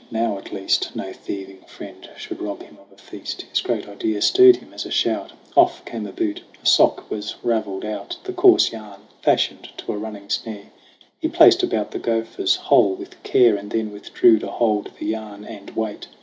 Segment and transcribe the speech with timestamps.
[0.09, 3.43] Now, at least, No thieving friend should rob him of a feast.
[3.51, 5.33] His great idea stirred him as a shout.
[5.55, 8.17] Off came a boot, a sock was ravelled out.
[8.23, 10.71] The coarse yarn, fashioned to a running snare,
[11.19, 15.45] He placed about the gopher's hole with care, And then withdrew to hold the yarn
[15.45, 16.07] and wait.